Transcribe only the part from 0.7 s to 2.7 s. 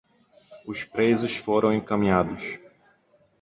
presos foram encaminhados